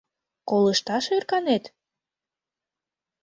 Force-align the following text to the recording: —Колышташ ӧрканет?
—Колышташ 0.49 1.05
ӧрканет? 1.15 1.63